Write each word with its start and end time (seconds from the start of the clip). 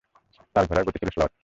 তার 0.55 0.63
ঘোড়ার 0.69 0.85
গতি 0.87 0.97
ছিল 1.01 1.09
শ্লথ। 1.15 1.31